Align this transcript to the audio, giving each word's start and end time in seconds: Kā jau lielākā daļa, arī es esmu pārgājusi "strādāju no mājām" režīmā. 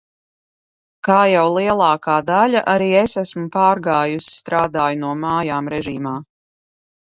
Kā 1.07 1.17
jau 1.31 1.43
lielākā 1.57 2.15
daļa, 2.31 2.63
arī 2.73 2.89
es 3.03 3.15
esmu 3.23 3.45
pārgājusi 3.57 4.35
"strādāju 4.39 5.01
no 5.05 5.15
mājām" 5.27 5.73
režīmā. 5.77 6.19